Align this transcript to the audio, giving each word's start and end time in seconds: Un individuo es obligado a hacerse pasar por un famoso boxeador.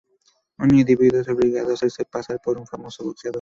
Un 0.57 0.73
individuo 0.73 1.21
es 1.21 1.27
obligado 1.27 1.69
a 1.69 1.73
hacerse 1.75 2.03
pasar 2.05 2.39
por 2.43 2.57
un 2.57 2.65
famoso 2.65 3.03
boxeador. 3.03 3.29